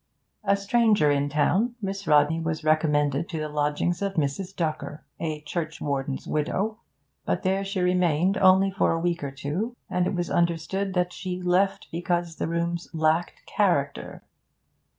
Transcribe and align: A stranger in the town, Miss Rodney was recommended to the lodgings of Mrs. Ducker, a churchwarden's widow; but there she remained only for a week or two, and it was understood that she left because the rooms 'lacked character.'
A 0.43 0.55
stranger 0.57 1.11
in 1.11 1.27
the 1.27 1.33
town, 1.35 1.75
Miss 1.79 2.07
Rodney 2.07 2.39
was 2.39 2.63
recommended 2.63 3.29
to 3.29 3.37
the 3.39 3.47
lodgings 3.47 4.01
of 4.01 4.15
Mrs. 4.15 4.55
Ducker, 4.55 5.03
a 5.19 5.41
churchwarden's 5.43 6.25
widow; 6.25 6.79
but 7.23 7.43
there 7.43 7.63
she 7.63 7.81
remained 7.81 8.35
only 8.37 8.71
for 8.71 8.93
a 8.93 8.99
week 8.99 9.23
or 9.23 9.29
two, 9.29 9.75
and 9.91 10.07
it 10.07 10.15
was 10.15 10.31
understood 10.31 10.95
that 10.95 11.13
she 11.13 11.39
left 11.39 11.87
because 11.91 12.37
the 12.37 12.47
rooms 12.47 12.89
'lacked 12.95 13.45
character.' 13.45 14.23